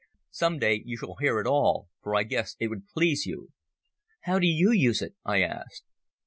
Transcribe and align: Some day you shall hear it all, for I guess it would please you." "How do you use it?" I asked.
Some 0.31 0.57
day 0.57 0.81
you 0.83 0.97
shall 0.97 1.17
hear 1.19 1.39
it 1.39 1.45
all, 1.45 1.87
for 2.01 2.15
I 2.15 2.23
guess 2.23 2.55
it 2.59 2.69
would 2.69 2.87
please 2.87 3.27
you." 3.27 3.49
"How 4.21 4.39
do 4.39 4.47
you 4.47 4.71
use 4.71 4.99
it?" 5.03 5.13
I 5.23 5.43
asked. 5.43 5.83